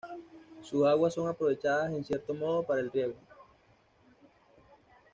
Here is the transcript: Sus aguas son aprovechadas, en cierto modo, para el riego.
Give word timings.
Sus 0.63 0.83
aguas 0.87 1.13
son 1.13 1.27
aprovechadas, 1.29 1.93
en 1.93 2.03
cierto 2.03 2.33
modo, 2.33 2.63
para 2.65 2.81
el 2.81 2.91
riego. 2.91 3.13